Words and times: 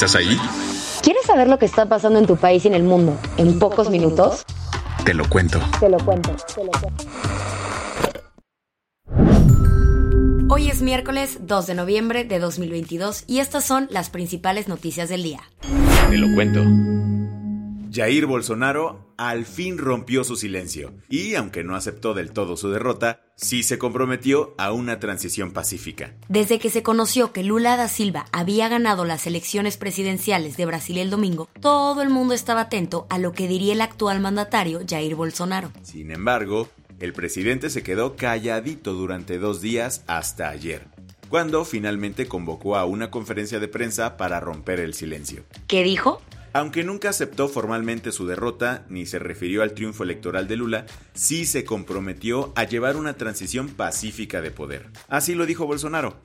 ¿Estás 0.00 0.16
ahí? 0.16 0.34
¿Quieres 1.02 1.26
saber 1.26 1.46
lo 1.46 1.58
que 1.58 1.66
está 1.66 1.84
pasando 1.84 2.18
en 2.18 2.26
tu 2.26 2.38
país 2.38 2.64
y 2.64 2.68
en 2.68 2.74
el 2.74 2.84
mundo 2.84 3.18
en 3.36 3.58
pocos 3.58 3.90
minutos? 3.90 4.46
Te 5.04 5.12
lo 5.12 5.28
cuento. 5.28 5.60
Te 5.78 5.90
lo 5.90 5.98
cuento. 5.98 6.34
Te 6.54 6.64
lo 6.64 6.70
cuento. 6.70 7.04
Hoy 10.48 10.70
es 10.70 10.80
miércoles 10.80 11.40
2 11.42 11.66
de 11.66 11.74
noviembre 11.74 12.24
de 12.24 12.38
2022 12.38 13.24
y 13.26 13.40
estas 13.40 13.62
son 13.66 13.88
las 13.90 14.08
principales 14.08 14.68
noticias 14.68 15.10
del 15.10 15.22
día. 15.22 15.40
Te 16.08 16.16
lo 16.16 16.34
cuento. 16.34 16.62
Jair 17.92 18.24
Bolsonaro 18.24 19.09
al 19.20 19.44
fin 19.44 19.76
rompió 19.76 20.24
su 20.24 20.34
silencio 20.34 20.94
y, 21.10 21.34
aunque 21.34 21.62
no 21.62 21.76
aceptó 21.76 22.14
del 22.14 22.32
todo 22.32 22.56
su 22.56 22.70
derrota, 22.70 23.20
sí 23.36 23.62
se 23.62 23.76
comprometió 23.76 24.54
a 24.56 24.72
una 24.72 24.98
transición 24.98 25.52
pacífica. 25.52 26.14
Desde 26.30 26.58
que 26.58 26.70
se 26.70 26.82
conoció 26.82 27.30
que 27.30 27.44
Lula 27.44 27.76
da 27.76 27.88
Silva 27.88 28.24
había 28.32 28.70
ganado 28.70 29.04
las 29.04 29.26
elecciones 29.26 29.76
presidenciales 29.76 30.56
de 30.56 30.64
Brasil 30.64 30.96
el 30.96 31.10
domingo, 31.10 31.50
todo 31.60 32.00
el 32.00 32.08
mundo 32.08 32.32
estaba 32.32 32.62
atento 32.62 33.06
a 33.10 33.18
lo 33.18 33.32
que 33.32 33.46
diría 33.46 33.74
el 33.74 33.82
actual 33.82 34.20
mandatario 34.20 34.80
Jair 34.88 35.14
Bolsonaro. 35.16 35.70
Sin 35.82 36.10
embargo, 36.12 36.70
el 36.98 37.12
presidente 37.12 37.68
se 37.68 37.82
quedó 37.82 38.16
calladito 38.16 38.94
durante 38.94 39.38
dos 39.38 39.60
días 39.60 40.02
hasta 40.06 40.48
ayer, 40.48 40.86
cuando 41.28 41.66
finalmente 41.66 42.26
convocó 42.26 42.74
a 42.74 42.86
una 42.86 43.10
conferencia 43.10 43.60
de 43.60 43.68
prensa 43.68 44.16
para 44.16 44.40
romper 44.40 44.80
el 44.80 44.94
silencio. 44.94 45.44
¿Qué 45.66 45.82
dijo? 45.82 46.22
Aunque 46.52 46.82
nunca 46.82 47.10
aceptó 47.10 47.48
formalmente 47.48 48.10
su 48.10 48.26
derrota 48.26 48.84
ni 48.88 49.06
se 49.06 49.18
refirió 49.18 49.62
al 49.62 49.72
triunfo 49.72 50.02
electoral 50.02 50.48
de 50.48 50.56
Lula, 50.56 50.86
sí 51.12 51.44
se 51.44 51.64
comprometió 51.64 52.52
a 52.56 52.64
llevar 52.64 52.96
una 52.96 53.14
transición 53.14 53.68
pacífica 53.68 54.40
de 54.40 54.50
poder. 54.50 54.86
Así 55.08 55.34
lo 55.34 55.46
dijo 55.46 55.66
Bolsonaro. 55.66 56.16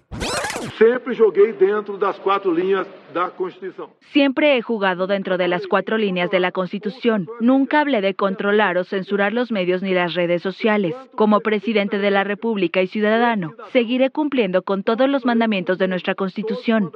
Sempre 0.80 1.16
joguei 1.16 1.54
dentro 1.54 1.98
das 1.98 2.18
quatro 2.20 2.52
linhas 2.52 2.88
da 3.14 3.30
Constituição. 3.30 3.90
Siempre 4.12 4.58
he 4.58 4.62
jugado 4.62 5.06
dentro 5.06 5.38
de 5.38 5.48
las 5.48 5.68
cuatro 5.68 5.98
líneas 5.98 6.32
de 6.32 6.40
la 6.40 6.52
Constitución. 6.52 7.28
Nunca 7.40 7.82
hablé 7.82 8.02
de 8.02 8.16
controlar 8.16 8.78
o 8.78 8.84
censurar 8.84 9.32
los 9.32 9.52
medios 9.52 9.84
ni 9.84 9.94
las 9.94 10.16
redes 10.16 10.42
sociales. 10.42 10.96
Como 11.16 11.42
presidente 11.42 12.00
de 12.00 12.10
la 12.10 12.24
República 12.24 12.82
y 12.82 12.88
ciudadano, 12.88 13.54
seguiré 13.74 14.10
cumpliendo 14.10 14.64
con 14.64 14.84
todos 14.84 15.08
los 15.08 15.24
mandamientos 15.24 15.78
de 15.78 15.88
nuestra 15.88 16.16
Constitución. 16.16 16.92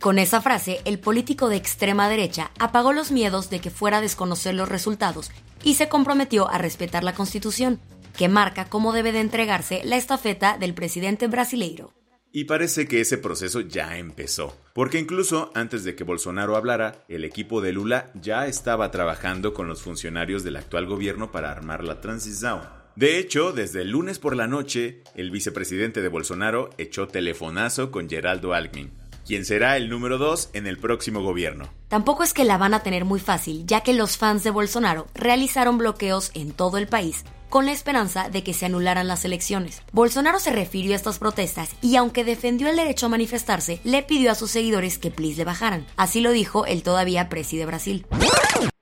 Con 0.00 0.18
esa 0.18 0.40
frase, 0.42 0.80
el 0.84 0.98
político 0.98 1.48
de 1.48 1.56
extrema 1.56 2.08
derecha 2.08 2.50
apagó 2.58 2.92
los 2.92 3.10
miedos 3.10 3.50
de 3.50 3.60
que 3.60 3.70
fuera 3.70 3.98
a 3.98 4.00
desconocer 4.00 4.54
los 4.54 4.68
resultados 4.68 5.30
y 5.62 5.74
se 5.74 5.88
comprometió 5.88 6.48
a 6.50 6.58
respetar 6.58 7.04
la 7.04 7.14
Constitución, 7.14 7.80
que 8.16 8.28
marca 8.28 8.66
cómo 8.66 8.92
debe 8.92 9.12
de 9.12 9.20
entregarse 9.20 9.82
la 9.84 9.96
estafeta 9.96 10.58
del 10.58 10.74
presidente 10.74 11.26
brasileiro. 11.26 11.92
Y 12.36 12.44
parece 12.44 12.88
que 12.88 13.00
ese 13.00 13.16
proceso 13.16 13.60
ya 13.60 13.96
empezó, 13.96 14.58
porque 14.72 14.98
incluso 14.98 15.52
antes 15.54 15.84
de 15.84 15.94
que 15.94 16.02
Bolsonaro 16.02 16.56
hablara, 16.56 17.04
el 17.08 17.24
equipo 17.24 17.60
de 17.60 17.72
Lula 17.72 18.10
ya 18.20 18.48
estaba 18.48 18.90
trabajando 18.90 19.54
con 19.54 19.68
los 19.68 19.82
funcionarios 19.82 20.42
del 20.42 20.56
actual 20.56 20.86
gobierno 20.86 21.30
para 21.30 21.52
armar 21.52 21.84
la 21.84 22.00
transición. 22.00 22.60
De 22.96 23.18
hecho, 23.18 23.52
desde 23.52 23.82
el 23.82 23.90
lunes 23.90 24.18
por 24.18 24.34
la 24.34 24.48
noche, 24.48 25.02
el 25.14 25.30
vicepresidente 25.30 26.02
de 26.02 26.08
Bolsonaro 26.08 26.70
echó 26.76 27.06
telefonazo 27.06 27.92
con 27.92 28.08
Geraldo 28.08 28.52
Alckmin, 28.52 28.92
quien 29.26 29.44
será 29.44 29.76
el 29.76 29.88
número 29.88 30.18
2 30.18 30.50
en 30.52 30.66
el 30.66 30.78
próximo 30.78 31.22
gobierno. 31.22 31.68
Tampoco 31.88 32.22
es 32.22 32.34
que 32.34 32.44
la 32.44 32.58
van 32.58 32.74
a 32.74 32.82
tener 32.82 33.04
muy 33.04 33.20
fácil, 33.20 33.66
ya 33.66 33.82
que 33.82 33.94
los 33.94 34.16
fans 34.16 34.44
de 34.44 34.50
Bolsonaro 34.50 35.06
realizaron 35.14 35.78
bloqueos 35.78 36.30
en 36.34 36.52
todo 36.52 36.78
el 36.78 36.88
país 36.88 37.24
con 37.54 37.66
la 37.66 37.72
esperanza 37.72 38.28
de 38.30 38.42
que 38.42 38.52
se 38.52 38.66
anularan 38.66 39.06
las 39.06 39.24
elecciones. 39.24 39.80
Bolsonaro 39.92 40.40
se 40.40 40.50
refirió 40.50 40.92
a 40.92 40.96
estas 40.96 41.20
protestas 41.20 41.76
y 41.80 41.94
aunque 41.94 42.24
defendió 42.24 42.68
el 42.68 42.74
derecho 42.74 43.06
a 43.06 43.10
manifestarse, 43.10 43.80
le 43.84 44.02
pidió 44.02 44.32
a 44.32 44.34
sus 44.34 44.50
seguidores 44.50 44.98
que 44.98 45.12
please 45.12 45.36
le 45.36 45.44
bajaran. 45.44 45.86
Así 45.96 46.20
lo 46.20 46.32
dijo 46.32 46.66
el 46.66 46.82
todavía 46.82 47.28
presi 47.28 47.56
de 47.56 47.66
Brasil. 47.66 48.06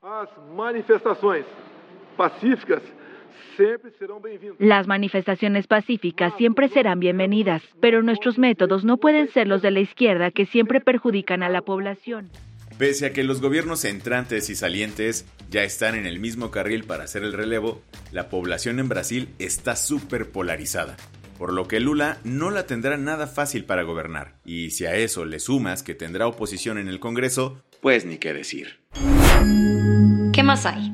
As 0.03 0.29
manifestações 0.57 1.45
pacíficas. 2.17 2.81
Las 4.59 4.87
manifestaciones 4.87 5.67
pacíficas 5.67 6.35
siempre 6.37 6.69
serán 6.69 7.01
bienvenidas, 7.01 7.63
pero 7.81 8.03
nuestros 8.03 8.39
métodos 8.39 8.85
no 8.85 8.97
pueden 8.97 9.29
ser 9.29 9.47
los 9.49 9.63
de 9.63 9.71
la 9.71 9.81
izquierda 9.81 10.31
que 10.31 10.47
siempre 10.47 10.81
perjudican 10.81 11.43
a 11.43 11.49
la 11.49 11.63
población. 11.63 12.31
Pese 12.79 13.07
a 13.07 13.13
que 13.13 13.23
los 13.23 13.41
gobiernos 13.41 13.85
entrantes 13.85 14.51
y 14.51 14.55
salientes 14.55 15.27
ya 15.51 15.63
están 15.63 15.95
en 15.95 16.07
el 16.07 16.19
mismo 16.19 16.51
carril 16.51 16.85
para 16.85 17.05
hacer 17.05 17.23
el 17.23 17.33
relevo, 17.33 17.83
la 18.11 18.29
población 18.29 18.79
en 18.81 18.89
Brasil 18.89 19.29
está 19.39 19.77
súper 19.77 20.31
polarizada, 20.31 20.97
por 21.39 21.53
lo 21.53 21.69
que 21.69 21.81
Lula 21.81 22.19
no 22.25 22.51
la 22.51 22.67
tendrá 22.67 22.97
nada 22.97 23.27
fácil 23.27 23.65
para 23.65 23.83
gobernar. 23.83 24.35
Y 24.45 24.71
si 24.71 24.87
a 24.87 24.97
eso 24.97 25.25
le 25.25 25.39
sumas 25.39 25.83
que 25.83 25.95
tendrá 25.95 26.27
oposición 26.27 26.79
en 26.79 26.89
el 26.89 26.99
Congreso, 26.99 27.63
pues 27.81 28.07
ni 28.07 28.19
qué 28.19 28.33
decir. 28.33 28.81
¿Qué 30.33 30.43
más 30.43 30.67
hay? 30.67 30.92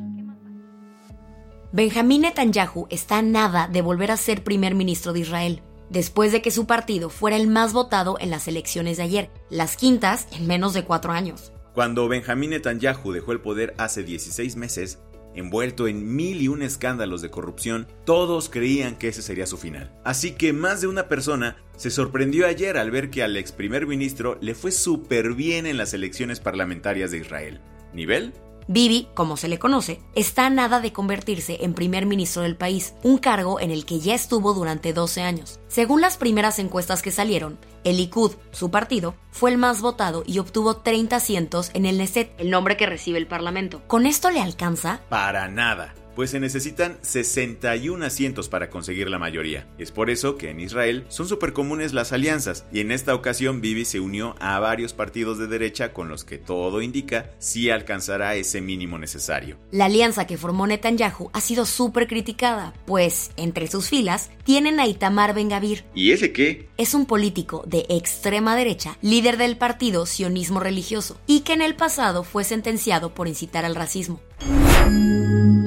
Benjamín 1.71 2.23
Netanyahu 2.23 2.87
está 2.89 3.19
a 3.19 3.23
nada 3.23 3.69
de 3.69 3.83
volver 3.83 4.11
a 4.11 4.17
ser 4.17 4.43
primer 4.43 4.75
ministro 4.75 5.13
de 5.13 5.21
Israel, 5.21 5.61
después 5.91 6.33
de 6.33 6.41
que 6.41 6.51
su 6.51 6.67
partido 6.67 7.11
fuera 7.11 7.37
el 7.37 7.47
más 7.47 7.75
votado 7.75 8.17
en 8.21 8.31
las 8.31 8.49
elecciones 8.49 8.97
de 8.97 9.03
ayer, 9.03 9.31
las 9.51 9.77
quintas 9.77 10.29
en 10.33 10.47
menos 10.47 10.73
de 10.73 10.85
cuatro 10.85 11.13
años. 11.13 11.53
Cuando 11.75 12.09
Benjamín 12.09 12.51
Netanyahu 12.51 13.13
dejó 13.13 13.33
el 13.33 13.43
poder 13.43 13.75
hace 13.77 14.03
16 14.03 14.57
meses, 14.57 14.99
envuelto 15.35 15.89
en 15.89 16.17
mil 16.17 16.41
y 16.41 16.49
un 16.49 16.63
escándalos 16.63 17.21
de 17.21 17.31
corrupción, 17.31 17.87
todos 18.07 18.49
creían 18.49 18.97
que 18.97 19.09
ese 19.09 19.21
sería 19.21 19.47
su 19.47 19.59
final. 19.59 19.93
Así 20.05 20.33
que 20.33 20.55
más 20.55 20.81
de 20.81 20.87
una 20.87 21.07
persona 21.07 21.59
se 21.77 21.91
sorprendió 21.91 22.47
ayer 22.47 22.79
al 22.79 22.91
ver 22.91 23.11
que 23.11 23.23
al 23.23 23.37
ex 23.37 23.53
primer 23.53 23.87
ministro 23.87 24.39
le 24.41 24.55
fue 24.55 24.73
súper 24.73 25.35
bien 25.35 25.67
en 25.67 25.77
las 25.77 25.93
elecciones 25.93 26.41
parlamentarias 26.41 27.11
de 27.11 27.19
Israel. 27.19 27.61
¿Nivel? 27.93 28.33
Bibi, 28.71 29.09
como 29.15 29.39
se 29.39 29.49
le 29.49 29.59
conoce, 29.59 30.03
está 30.15 30.45
a 30.45 30.51
nada 30.51 30.81
de 30.81 30.93
convertirse 30.93 31.65
en 31.65 31.73
primer 31.73 32.05
ministro 32.05 32.43
del 32.43 32.55
país, 32.55 32.95
un 33.03 33.17
cargo 33.17 33.61
en 33.61 33.71
el 33.71 33.87
que 33.87 33.99
ya 33.99 34.15
estuvo 34.15 34.53
durante 34.53 34.93
12 34.93 35.23
años. 35.23 35.59
Según 35.69 36.03
las 36.03 36.19
primeras 36.19 36.59
encuestas 36.59 37.01
que 37.01 37.11
salieron, 37.11 37.59
el 37.85 37.97
Likud, 37.97 38.33
su 38.51 38.71
partido, 38.71 39.15
fue 39.31 39.51
el 39.51 39.57
más 39.57 39.81
votado 39.81 40.23
y 40.27 40.39
obtuvo 40.39 40.77
30 40.77 41.17
asientos 41.17 41.71
en 41.73 41.87
el 41.87 41.97
Neset, 41.97 42.39
el 42.39 42.51
nombre 42.51 42.77
que 42.77 42.85
recibe 42.85 43.17
el 43.17 43.27
Parlamento. 43.27 43.81
¿Con 43.87 44.05
esto 44.05 44.31
le 44.31 44.43
alcanza? 44.43 45.01
Para 45.09 45.49
nada. 45.49 45.95
Pues 46.19 46.31
se 46.31 46.41
necesitan 46.41 46.99
61 47.03 48.05
asientos 48.05 48.49
para 48.49 48.71
conseguir 48.71 49.09
la 49.09 49.21
mayoría. 49.21 49.69
Es 49.79 49.93
por 49.93 50.11
eso 50.11 50.37
que 50.37 50.51
en 50.51 50.59
Israel 50.59 51.05
son 51.07 51.29
súper 51.29 51.53
comunes 51.53 51.93
las 51.93 52.13
alianzas 52.13 52.67
y 52.73 52.81
en 52.81 52.91
esta 52.91 53.15
ocasión 53.15 53.61
Bibi 53.61 53.85
se 53.85 54.01
unió 54.01 54.35
a 54.41 54.59
varios 54.59 54.95
partidos 54.95 55.39
de 55.39 55.47
derecha 55.47 55.93
con 55.93 56.09
los 56.09 56.25
que 56.25 56.37
todo 56.37 56.83
indica 56.83 57.31
sí 57.39 57.71
alcanzará 57.71 58.35
ese 58.35 58.61
mínimo 58.61 58.99
necesario. 58.99 59.59
La 59.71 59.85
alianza 59.85 60.27
que 60.27 60.37
formó 60.37 60.67
Netanyahu 60.67 61.31
ha 61.33 61.41
sido 61.41 61.65
súper 61.65 62.09
criticada, 62.09 62.75
pues 62.85 63.31
entre 63.37 63.69
sus 63.69 63.89
filas 63.89 64.31
tienen 64.43 64.81
a 64.81 64.89
Itamar 64.89 65.37
Ben 65.37 65.49
Gavir. 65.49 65.85
¿Y 65.95 66.11
ese 66.11 66.33
qué? 66.33 66.69
Es 66.79 66.95
un 66.95 67.07
político 67.07 67.63
de 67.65 67.87
extrema 67.91 68.57
derecha, 68.57 68.99
líder 69.03 69.37
del 69.37 69.57
partido 69.57 70.05
sionismo 70.05 70.59
religioso, 70.59 71.17
y 71.29 71.43
que 71.43 71.53
en 71.53 71.63
el 71.63 71.77
pasado 71.77 72.25
fue 72.25 72.43
sentenciado 72.43 73.15
por 73.15 73.29
incitar 73.29 73.65
al 73.65 73.77
racismo. 73.77 74.21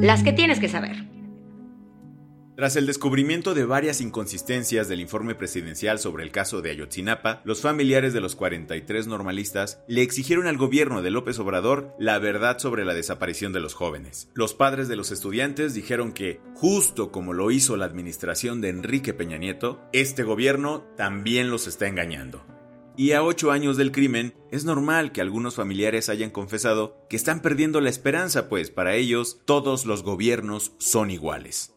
Las 0.02 0.24
que 0.24 0.34
tienes 0.34 0.60
que 0.60 0.68
saber. 0.68 1.06
Tras 2.56 2.76
el 2.76 2.88
descubrimiento 2.88 3.54
de 3.54 3.66
varias 3.66 4.02
inconsistencias 4.02 4.88
del 4.88 5.00
informe 5.00 5.36
presidencial 5.36 6.00
sobre 6.00 6.24
el 6.24 6.32
caso 6.32 6.64
de 6.64 6.72
Ayotzinapa, 6.72 7.44
los 7.44 7.62
familiares 7.62 8.12
de 8.12 8.20
los 8.20 8.36
43 8.36 9.06
normalistas 9.06 9.84
le 9.88 10.02
exigieron 10.02 10.48
al 10.48 10.58
gobierno 10.58 11.04
de 11.04 11.12
López 11.12 11.38
Obrador 11.38 11.94
la 12.00 12.18
verdad 12.18 12.58
sobre 12.58 12.84
la 12.84 12.96
desaparición 12.96 13.54
de 13.54 13.60
los 13.60 13.76
jóvenes. 13.76 14.32
Los 14.34 14.56
padres 14.56 14.88
de 14.88 14.96
los 14.96 15.12
estudiantes 15.12 15.76
dijeron 15.76 16.14
que, 16.14 16.42
justo 16.56 17.12
como 17.12 17.34
lo 17.34 17.52
hizo 17.52 17.78
la 17.78 17.86
administración 17.86 18.60
de 18.60 18.70
Enrique 18.70 19.14
Peña 19.14 19.38
Nieto, 19.38 19.84
este 19.94 20.24
gobierno 20.24 20.82
también 20.98 21.52
los 21.52 21.68
está 21.68 21.86
engañando. 21.86 22.44
Y 22.98 23.14
a 23.14 23.24
ocho 23.24 23.52
años 23.52 23.78
del 23.78 23.92
crimen, 23.92 24.36
es 24.52 24.66
normal 24.66 25.12
que 25.12 25.22
algunos 25.22 25.56
familiares 25.56 26.10
hayan 26.10 26.30
confesado 26.30 26.98
que 27.10 27.16
están 27.16 27.42
perdiendo 27.42 27.80
la 27.82 27.90
esperanza, 27.90 28.50
pues 28.50 28.70
para 28.70 28.96
ellos 28.96 29.40
todos 29.46 29.86
los 29.86 30.04
gobiernos 30.04 30.74
son 30.78 31.10
iguales. 31.10 31.74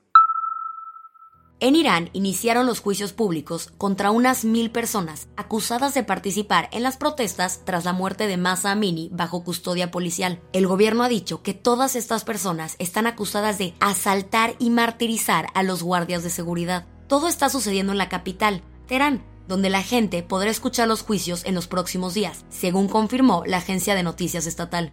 En 1.61 1.77
Irán 1.77 2.11
iniciaron 2.13 2.67
los 2.67 2.81
juicios 2.81 3.13
públicos 3.13 3.73
contra 3.79 4.11
unas 4.11 4.45
mil 4.45 4.71
personas 4.71 5.29
acusadas 5.37 5.95
de 5.95 6.03
participar 6.03 6.69
en 6.73 6.83
las 6.83 6.97
protestas 6.97 7.63
tras 7.65 7.85
la 7.85 7.93
muerte 7.93 8.27
de 8.27 8.37
Masa 8.37 8.73
Amini 8.73 9.09
bajo 9.13 9.45
custodia 9.45 9.91
policial. 9.91 10.43
El 10.53 10.67
gobierno 10.67 11.05
ha 11.05 11.09
dicho 11.09 11.43
que 11.43 11.55
todas 11.55 11.95
estas 11.97 12.25
personas 12.25 12.75
están 12.81 13.07
acusadas 13.07 13.57
de 13.57 13.73
asaltar 13.81 14.57
y 14.59 14.69
martirizar 14.69 15.47
a 15.55 15.63
los 15.63 15.83
guardias 15.83 16.25
de 16.25 16.31
seguridad. 16.31 16.87
Todo 17.07 17.29
está 17.29 17.49
sucediendo 17.49 17.93
en 17.93 17.99
la 17.99 18.09
capital, 18.09 18.63
Teherán, 18.87 19.25
donde 19.49 19.71
la 19.71 19.83
gente 19.83 20.23
podrá 20.23 20.51
escuchar 20.51 20.89
los 20.89 21.03
juicios 21.03 21.45
en 21.45 21.55
los 21.55 21.67
próximos 21.67 22.15
días, 22.15 22.45
según 22.49 22.89
confirmó 22.89 23.43
la 23.47 23.59
agencia 23.59 23.95
de 23.95 24.03
noticias 24.03 24.47
estatal. 24.47 24.93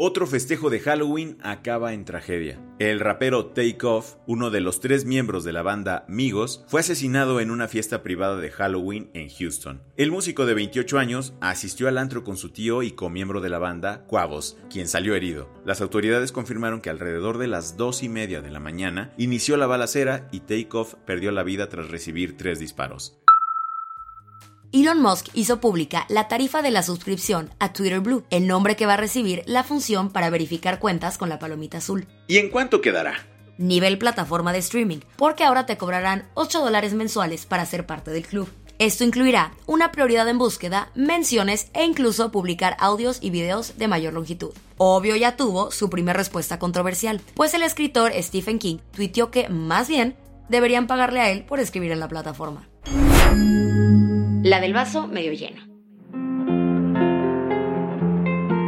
Otro 0.00 0.28
festejo 0.28 0.70
de 0.70 0.78
Halloween 0.78 1.38
acaba 1.42 1.92
en 1.92 2.04
tragedia. 2.04 2.60
El 2.78 3.00
rapero 3.00 3.46
Takeoff, 3.46 4.14
uno 4.28 4.50
de 4.50 4.60
los 4.60 4.78
tres 4.78 5.04
miembros 5.04 5.42
de 5.42 5.52
la 5.52 5.62
banda 5.62 6.04
Migos, 6.06 6.64
fue 6.68 6.82
asesinado 6.82 7.40
en 7.40 7.50
una 7.50 7.66
fiesta 7.66 8.00
privada 8.04 8.36
de 8.36 8.48
Halloween 8.52 9.10
en 9.12 9.28
Houston. 9.28 9.82
El 9.96 10.12
músico 10.12 10.46
de 10.46 10.54
28 10.54 11.00
años 11.00 11.34
asistió 11.40 11.88
al 11.88 11.98
antro 11.98 12.22
con 12.22 12.36
su 12.36 12.50
tío 12.50 12.84
y 12.84 12.92
co-miembro 12.92 13.40
de 13.40 13.48
la 13.48 13.58
banda, 13.58 14.04
Quavos, 14.06 14.56
quien 14.70 14.86
salió 14.86 15.16
herido. 15.16 15.52
Las 15.64 15.80
autoridades 15.80 16.30
confirmaron 16.30 16.80
que 16.80 16.90
alrededor 16.90 17.36
de 17.38 17.48
las 17.48 17.76
dos 17.76 18.04
y 18.04 18.08
media 18.08 18.40
de 18.40 18.52
la 18.52 18.60
mañana 18.60 19.12
inició 19.18 19.56
la 19.56 19.66
balacera 19.66 20.28
y 20.30 20.40
Takeoff 20.40 20.94
perdió 21.06 21.32
la 21.32 21.42
vida 21.42 21.68
tras 21.68 21.90
recibir 21.90 22.36
tres 22.36 22.60
disparos. 22.60 23.17
Elon 24.70 25.00
Musk 25.00 25.28
hizo 25.32 25.62
pública 25.62 26.04
la 26.10 26.28
tarifa 26.28 26.60
de 26.60 26.70
la 26.70 26.82
suscripción 26.82 27.48
a 27.58 27.72
Twitter 27.72 28.00
Blue, 28.00 28.24
el 28.28 28.46
nombre 28.46 28.76
que 28.76 28.84
va 28.84 28.94
a 28.94 28.98
recibir 28.98 29.42
la 29.46 29.64
función 29.64 30.10
para 30.10 30.28
verificar 30.28 30.78
cuentas 30.78 31.16
con 31.16 31.30
la 31.30 31.38
palomita 31.38 31.78
azul. 31.78 32.06
¿Y 32.26 32.36
en 32.36 32.50
cuánto 32.50 32.82
quedará? 32.82 33.14
Nivel 33.56 33.96
plataforma 33.96 34.52
de 34.52 34.58
streaming, 34.58 34.98
porque 35.16 35.44
ahora 35.44 35.64
te 35.64 35.78
cobrarán 35.78 36.28
8 36.34 36.60
dólares 36.60 36.92
mensuales 36.92 37.46
para 37.46 37.64
ser 37.64 37.86
parte 37.86 38.10
del 38.10 38.26
club. 38.26 38.46
Esto 38.78 39.04
incluirá 39.04 39.54
una 39.64 39.90
prioridad 39.90 40.28
en 40.28 40.36
búsqueda, 40.36 40.90
menciones 40.94 41.70
e 41.72 41.84
incluso 41.84 42.30
publicar 42.30 42.76
audios 42.78 43.18
y 43.22 43.30
videos 43.30 43.78
de 43.78 43.88
mayor 43.88 44.12
longitud. 44.12 44.52
Obvio 44.76 45.16
ya 45.16 45.34
tuvo 45.34 45.70
su 45.70 45.88
primera 45.88 46.18
respuesta 46.18 46.58
controversial, 46.58 47.22
pues 47.34 47.54
el 47.54 47.62
escritor 47.62 48.12
Stephen 48.18 48.58
King 48.58 48.76
tuiteó 48.92 49.30
que 49.30 49.48
más 49.48 49.88
bien 49.88 50.14
deberían 50.50 50.86
pagarle 50.86 51.20
a 51.20 51.30
él 51.30 51.44
por 51.46 51.58
escribir 51.58 51.90
en 51.90 52.00
la 52.00 52.08
plataforma. 52.08 52.68
La 54.44 54.60
del 54.60 54.72
vaso 54.72 55.08
medio 55.08 55.32
lleno. 55.32 55.66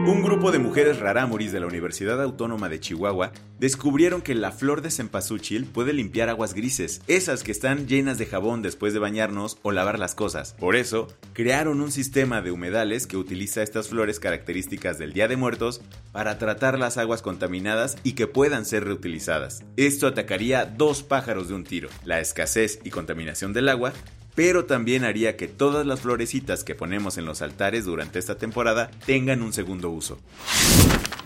Un 0.04 0.22
grupo 0.24 0.50
de 0.50 0.58
mujeres 0.58 0.98
rarámuris 0.98 1.52
de 1.52 1.60
la 1.60 1.66
Universidad 1.66 2.20
Autónoma 2.20 2.68
de 2.68 2.80
Chihuahua 2.80 3.30
descubrieron 3.60 4.20
que 4.20 4.34
la 4.34 4.50
flor 4.50 4.82
de 4.82 4.90
cempasúchil 4.90 5.66
puede 5.66 5.92
limpiar 5.92 6.28
aguas 6.28 6.54
grises, 6.54 7.02
esas 7.06 7.44
que 7.44 7.52
están 7.52 7.86
llenas 7.86 8.18
de 8.18 8.26
jabón 8.26 8.62
después 8.62 8.92
de 8.92 8.98
bañarnos 8.98 9.58
o 9.62 9.70
lavar 9.70 10.00
las 10.00 10.16
cosas. 10.16 10.56
Por 10.58 10.74
eso, 10.74 11.06
crearon 11.34 11.80
un 11.80 11.92
sistema 11.92 12.42
de 12.42 12.50
humedales 12.50 13.06
que 13.06 13.16
utiliza 13.16 13.62
estas 13.62 13.86
flores 13.88 14.18
características 14.18 14.98
del 14.98 15.12
Día 15.12 15.28
de 15.28 15.36
Muertos 15.36 15.82
para 16.10 16.38
tratar 16.38 16.80
las 16.80 16.98
aguas 16.98 17.22
contaminadas 17.22 17.96
y 18.02 18.14
que 18.14 18.26
puedan 18.26 18.64
ser 18.64 18.84
reutilizadas. 18.84 19.62
Esto 19.76 20.08
atacaría 20.08 20.64
dos 20.64 21.04
pájaros 21.04 21.46
de 21.46 21.54
un 21.54 21.62
tiro, 21.62 21.88
la 22.04 22.18
escasez 22.18 22.80
y 22.82 22.90
contaminación 22.90 23.52
del 23.52 23.68
agua 23.68 23.92
pero 24.40 24.64
también 24.64 25.04
haría 25.04 25.36
que 25.36 25.48
todas 25.48 25.84
las 25.84 26.00
florecitas 26.00 26.64
que 26.64 26.74
ponemos 26.74 27.18
en 27.18 27.26
los 27.26 27.42
altares 27.42 27.84
durante 27.84 28.18
esta 28.18 28.38
temporada 28.38 28.90
tengan 29.04 29.42
un 29.42 29.52
segundo 29.52 29.90
uso. 29.90 30.18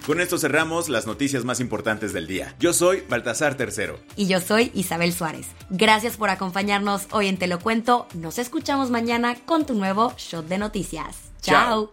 Con 0.04 0.20
esto 0.20 0.36
cerramos 0.36 0.88
las 0.88 1.06
noticias 1.06 1.44
más 1.44 1.60
importantes 1.60 2.12
del 2.12 2.26
día. 2.26 2.56
Yo 2.58 2.72
soy 2.72 3.04
Baltasar 3.08 3.54
Tercero. 3.54 4.00
Y 4.16 4.26
yo 4.26 4.40
soy 4.40 4.72
Isabel 4.74 5.12
Suárez. 5.12 5.46
Gracias 5.70 6.16
por 6.16 6.28
acompañarnos 6.28 7.06
hoy 7.12 7.28
en 7.28 7.36
Te 7.36 7.46
lo 7.46 7.60
cuento. 7.60 8.08
Nos 8.14 8.40
escuchamos 8.40 8.90
mañana 8.90 9.36
con 9.46 9.64
tu 9.64 9.74
nuevo 9.74 10.12
shot 10.16 10.48
de 10.48 10.58
noticias. 10.58 11.16
Chao. 11.40 11.92